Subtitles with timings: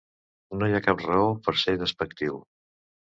[0.61, 2.41] No hi ha cap raó per ser despectiu.